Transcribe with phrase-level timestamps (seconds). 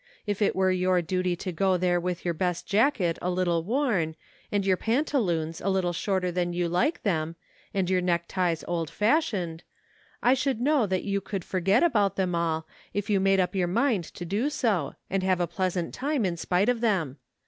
[0.25, 4.15] If it were your duty to go there with your best jacket a little worn
[4.51, 7.35] and your pantaloons a little shorter than you like them
[7.71, 9.59] and your neckties old fash ioned,
[10.25, 13.67] T should know that you could forget about them all, if you made up your
[13.67, 17.17] mind to do so, and have a pleasant time in spite of them.